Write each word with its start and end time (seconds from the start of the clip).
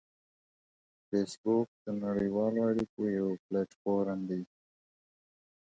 فېسبوک 1.07 1.67
د 1.83 1.85
نړیوالو 2.03 2.59
اړیکو 2.69 3.01
یو 3.17 3.27
پلیټ 3.45 3.69
فارم 3.81 4.19
دی 4.29 4.41